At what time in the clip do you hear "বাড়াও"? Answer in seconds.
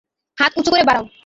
0.83-1.05